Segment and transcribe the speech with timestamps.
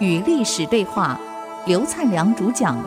[0.00, 1.20] 与历史对话，
[1.66, 2.78] 刘灿良主讲。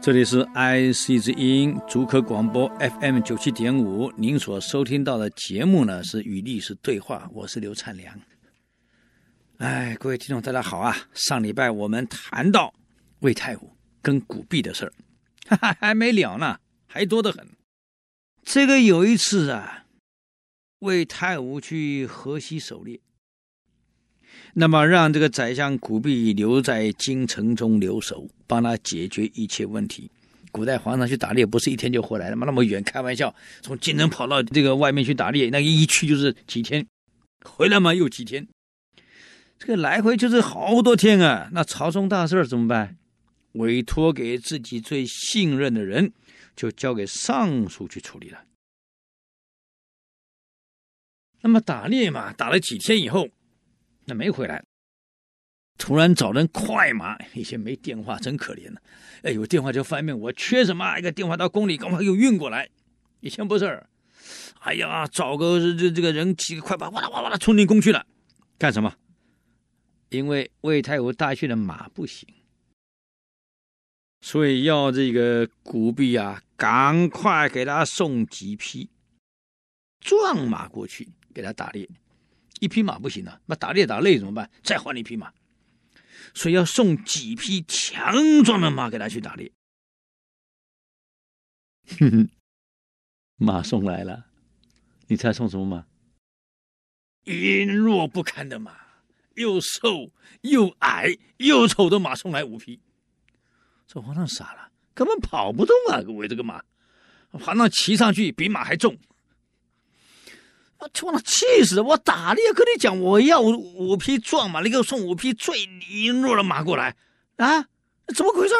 [0.00, 8.14] 这里是 IC 之音竹科广播 FM 九七点五，您所收听到的节目呢是《与历史对话》，我是刘灿良。
[9.58, 10.96] 哎，各位听众，大家好啊！
[11.12, 12.72] 上礼拜我们谈到
[13.20, 14.92] 魏太武跟古币的事儿，
[15.48, 17.46] 哈哈，还没了呢，还多得很。
[18.44, 19.84] 这个有一次啊，
[20.80, 23.00] 魏太武去河西狩猎，
[24.54, 28.28] 那么让这个宰相古弼留在京城中留守。
[28.50, 30.10] 帮他解决一切问题。
[30.50, 32.46] 古代皇上去打猎不是一天就回来了吗？
[32.46, 36.86] 那么远，开玩笑，从京城跑到这个外面去打猎，那一去就是几天，
[37.44, 38.48] 回来嘛又几天，
[39.58, 41.50] 这个来回就是好多天啊。
[41.52, 42.96] 那朝中大事怎么办？
[43.58, 46.12] 委托给自己最信任的人，
[46.56, 48.44] 就交给尚书去处理了。
[51.40, 53.28] 那么打猎嘛，打了几天以后，
[54.06, 54.64] 那没回来。
[55.76, 58.82] 突然找人快马，以前没电话真可怜了。
[59.22, 60.98] 哎，有电话就方便，我缺什么？
[60.98, 62.68] 一个电话到宫里，赶快又运过来。
[63.20, 63.86] 以前不是，
[64.58, 68.04] 哎呀，找个这这个人骑个快马，哇啦哇啦哇啦冲进宫去了，
[68.58, 68.92] 干什么？
[70.08, 72.28] 因为魏太武带去的马不行，
[74.20, 78.90] 所以要这个古币啊，赶快给他送几匹
[80.00, 81.88] 壮马过去给他打猎。
[82.60, 84.50] 一匹马不行啊，那打猎打累怎么办？
[84.62, 85.32] 再换一匹马。
[86.34, 89.52] 所以要送几匹强壮的马给他去打猎。
[91.98, 92.28] 哼哼，
[93.36, 94.26] 马送来了，
[95.06, 95.86] 你猜送什么马？
[97.24, 98.76] 羸弱不堪的马，
[99.36, 100.10] 又瘦
[100.42, 102.80] 又矮又丑的马送来五匹。
[103.90, 106.02] 这皇上傻了，根本跑不动啊！
[106.02, 106.62] 各位，这个马，
[107.30, 108.98] 皇上骑上去比马还重。
[110.78, 111.82] 我他妈气死了！
[111.82, 116.94] 我打猎跟你讲，我要五匹壮马，你给我送五匹最羸弱的马过来
[117.36, 117.62] 啊？
[118.14, 118.54] 怎么回事？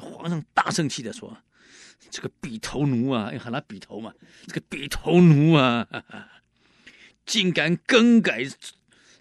[0.00, 1.38] 皇上大生气的说
[2.10, 4.12] ：“这个笔头奴啊，要喊他笔头嘛，
[4.48, 5.86] 这个笔头奴啊，
[7.24, 8.42] 竟敢更改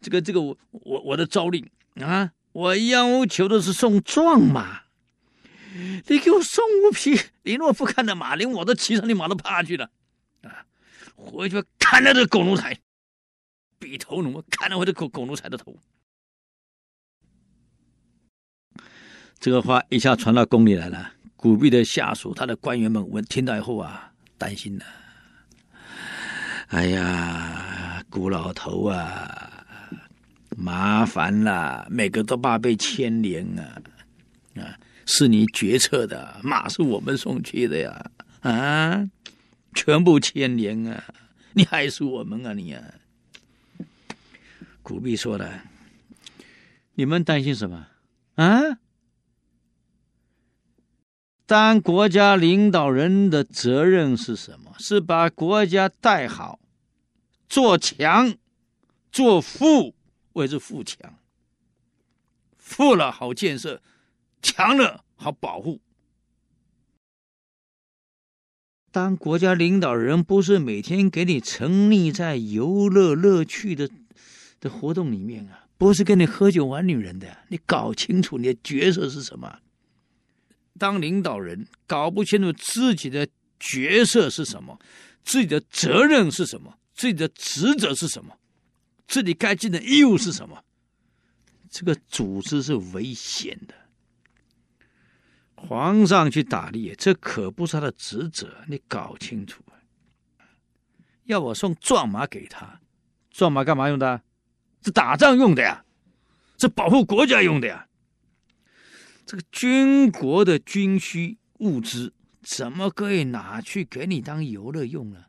[0.00, 2.30] 这个这个我我我的诏令啊！
[2.52, 4.82] 我要求的是送壮马，
[6.06, 9.90] 你给我送五匹羸弱不看的马，连我都骑上你马都趴下去了
[10.42, 10.64] 啊！”
[11.14, 12.78] 回去砍了这狗奴才，
[13.78, 15.76] 笔头奴砍了我这狗狗奴才的头。
[19.40, 24.84] 这个话一下传到宫里来了，古弼的下属，他的官员们闻听到以后啊，担心了。
[26.68, 29.64] 哎呀，古老头啊，
[30.56, 33.80] 麻烦了，每个都怕被牵连啊！
[34.56, 38.10] 啊，是你决策的，马是我们送去的呀！
[38.42, 39.10] 啊。
[39.74, 41.14] 全部牵连啊！
[41.52, 42.82] 你害死我们啊你啊！
[44.82, 45.62] 古币说了
[46.94, 47.86] ：“你们担心什么
[48.34, 48.78] 啊？
[51.46, 54.74] 当国家领导人的责任是什么？
[54.78, 56.58] 是把国家带好，
[57.48, 58.34] 做强，
[59.12, 59.94] 做富，
[60.32, 61.14] 为之富强。
[62.56, 63.80] 富了好建设，
[64.42, 65.80] 强了好保护。”
[68.90, 73.88] 当国家领导人不是每天给你沉溺在游乐乐趣的
[74.60, 79.60] 的活动里面啊，不是跟你喝酒玩女人的，你搞清楚你的角色是什么。
[80.78, 83.28] 当领导人搞不清楚自己的
[83.60, 84.78] 角色是什么，
[85.22, 88.38] 自己的责任是什么，自己的职责是什么，
[89.06, 90.64] 自己该尽的义务是什么，
[91.68, 93.74] 这个组织是危险的。
[95.60, 99.62] 皇上去打猎，这可不是他的职责，你搞清楚。
[101.24, 102.80] 要我送壮马给他，
[103.30, 104.22] 壮马干嘛用的？
[104.82, 105.84] 是打仗用的呀，
[106.58, 107.88] 是保护国家用的呀。
[109.26, 115.24] 这个军国的军需物资，怎么可以拿去给你当游乐用呢？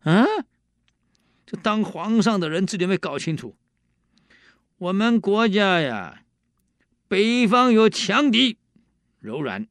[0.00, 0.24] 啊？
[1.46, 3.56] 这当皇上的人自己没搞清楚。
[4.76, 6.22] 我们国家呀，
[7.08, 8.58] 北方有强敌。
[9.22, 9.68] 柔软，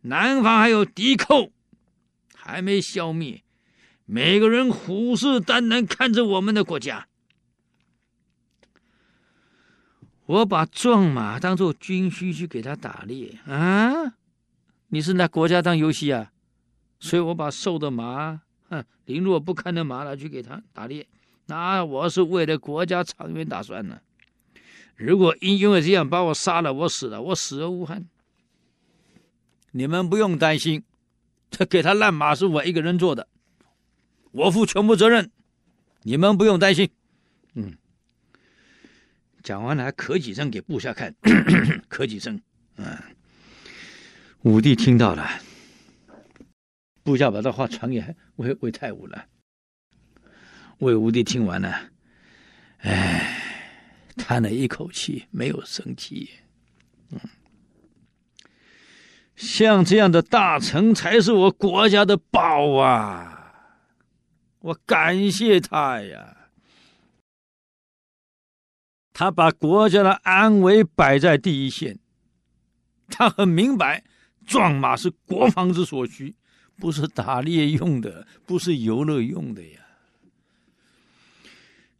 [0.00, 1.52] 南方还有敌寇，
[2.34, 3.42] 还没消灭。
[4.06, 7.06] 每个人虎视眈眈看着我们的国家。
[10.24, 14.14] 我把壮马当做军需去给他打猎啊！
[14.88, 16.32] 你是拿国家当游戏啊？
[16.98, 18.40] 所以我把瘦的马、
[18.70, 21.06] 哼，羸弱不堪的马拿去给他打猎。
[21.46, 24.00] 那我是为了国家长远打算呢。
[24.96, 28.08] 如果因因为这样把我杀了，我死了，我死而无憾。
[29.76, 30.84] 你们不用担心，
[31.50, 33.26] 这给他烂马是我一个人做的，
[34.30, 35.32] 我负全部责任，
[36.02, 36.88] 你们不用担心。
[37.54, 37.76] 嗯，
[39.42, 41.12] 讲完了还咳几声给部下看，
[41.90, 42.40] 咳几声。
[42.76, 42.96] 嗯，
[44.42, 45.28] 武帝听到了，
[47.02, 48.00] 部下把这话传给
[48.36, 49.26] 魏魏太武了。
[50.78, 51.90] 魏武帝听完了，
[52.78, 53.42] 哎，
[54.16, 56.30] 叹了一口气，没有生气。
[57.10, 57.18] 嗯，
[59.36, 63.52] 像这样的大臣才是我国家的宝啊！
[64.60, 66.36] 我感谢他呀。
[69.12, 71.98] 他把国家的安危摆在第一线，
[73.08, 74.02] 他很明白，
[74.46, 76.34] 壮马是国防之所需，
[76.78, 79.80] 不是打猎用的，不是游乐用的呀。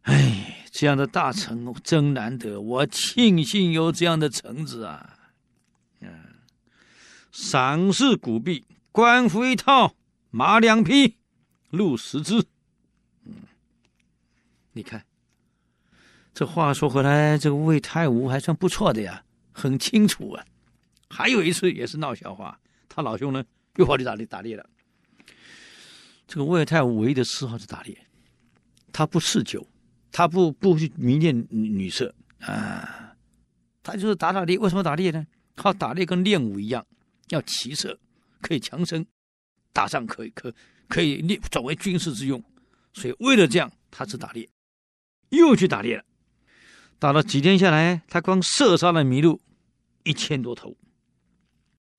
[0.01, 5.14] 哎，这样的大臣真难得，我庆幸有这样的臣子啊！
[7.35, 9.93] 赏赐古币，官服一套，
[10.31, 11.17] 马两匹，
[11.69, 12.41] 鹿十只。
[13.25, 13.33] 嗯，
[14.71, 15.05] 你看。
[16.33, 19.21] 这话说回来，这个魏太武还算不错的呀，
[19.51, 20.45] 很清楚啊。
[21.09, 23.43] 还有一次也是闹笑话，他老兄呢
[23.75, 24.65] 又跑去打猎打猎了。
[26.25, 27.97] 这个魏太武唯一的嗜好是打猎，
[28.93, 29.67] 他不嗜酒，
[30.09, 33.13] 他不不去迷恋女色啊，
[33.83, 34.57] 他就是打打猎。
[34.57, 35.27] 为什么打猎呢？
[35.53, 36.85] 靠打猎跟练武一样，
[37.29, 37.99] 要骑射，
[38.41, 39.05] 可以强身，
[39.73, 40.53] 打仗可以可
[40.87, 42.43] 可以练转为军事之用。
[42.93, 44.49] 所以为了这样，他是打猎，
[45.29, 46.03] 又去打猎了。
[46.97, 49.41] 打了几天下来，他光射杀了麋鹿
[50.03, 50.75] 一千多头。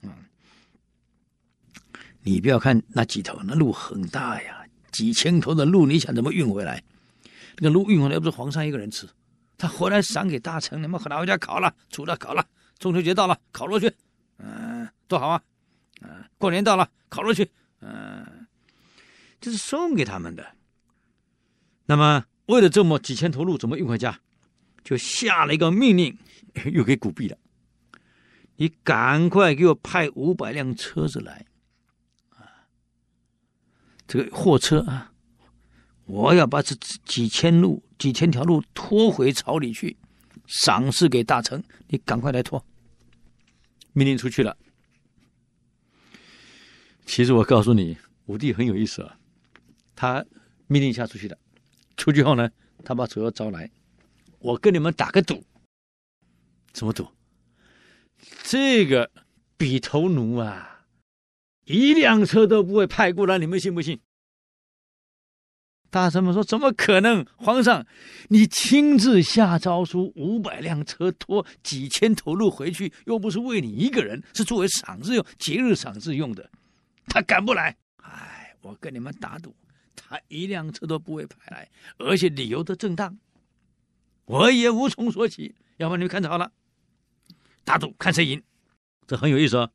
[0.02, 0.10] 嗯，
[2.22, 6.82] 你不要看那几头，那鹿很大呀，几千头的鹿，你想怎么运回来？
[7.58, 9.06] 那个鹿运回来又不是皇上一个人吃，
[9.58, 12.46] 他回来赏给大臣，你们拿回家烤了，煮了烤了。
[12.78, 13.92] 中秋节到了，烤肉去，
[15.08, 15.42] 多好啊！
[16.02, 17.50] 嗯，过年到了，烤肉去，
[17.80, 18.46] 嗯，
[19.40, 20.54] 这是送给他们的。
[21.86, 24.20] 那么，为了这么几千头鹿，怎么运回家？
[24.84, 26.18] 就下了一个命令，
[26.72, 27.38] 又给古币了。
[28.56, 31.46] 你赶快给我派五百辆车子来，
[32.30, 32.68] 啊，
[34.06, 35.12] 这个货车啊，
[36.04, 36.74] 我要把这
[37.04, 39.96] 几千路、几千条路拖回朝里去，
[40.46, 41.62] 赏赐给大臣。
[41.88, 42.64] 你赶快来拖。
[43.92, 44.56] 命令出去了。
[47.06, 49.16] 其实我告诉你，武帝很有意思啊。
[49.94, 50.22] 他
[50.66, 51.38] 命令下出去的，
[51.96, 52.50] 出去后呢，
[52.84, 53.70] 他把左右招来。
[54.40, 55.42] 我跟你们打个赌，
[56.72, 57.08] 怎么赌？
[58.42, 59.10] 这个
[59.56, 60.84] 比头奴啊，
[61.64, 63.98] 一辆车都不会派过来，你们信不信？
[65.88, 67.24] 大臣们说：“怎么可能？
[67.36, 67.86] 皇上，
[68.28, 76.50] 你亲自下诏书，五百辆车拖几千头鹿回去，又不是为你一个人，是作为赏赐用、节日赏赐用的，
[77.06, 77.76] 他敢不来？
[78.02, 79.54] 哎，我跟你们打赌，
[79.94, 81.68] 他一辆车都不会派来，
[81.98, 83.16] 而且理由都正当。”
[84.26, 86.50] 我也无从说起，要不你们看着好了，
[87.64, 88.42] 打赌看谁赢，
[89.06, 89.70] 这很有意思哦。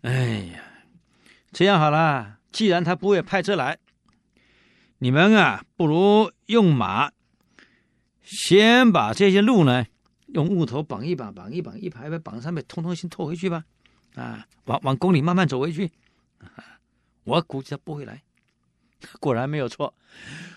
[0.00, 0.10] 哎
[0.52, 0.62] 呀，
[1.52, 3.78] 这样好了，既然他不会派车来，
[4.98, 7.12] 你们啊，不如用马，
[8.22, 9.84] 先把这些鹿呢，
[10.28, 13.64] 用木头绑一绑，绑一绑，一排排绑上面，通通先拖回去吧。
[14.14, 15.90] 啊，往往宫里慢慢走回去。
[17.24, 18.22] 我估计他不会来。
[19.20, 19.94] 果然没有错，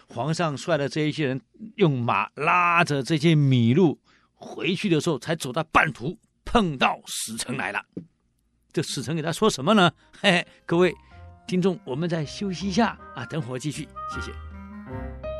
[0.08, 1.40] 皇上率的这一些人
[1.76, 4.00] 用马拉着这些麋鹿
[4.34, 7.86] 回去的时候，才走到半途碰到使臣来了。
[8.74, 9.92] 这使臣给他说什么呢？
[10.20, 10.92] 嘿嘿，各位
[11.46, 15.31] 听众，我们再休息一下啊，等会儿继续，谢谢。